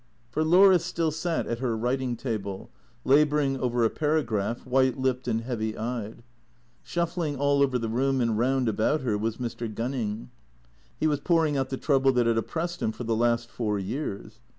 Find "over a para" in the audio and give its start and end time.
3.59-4.23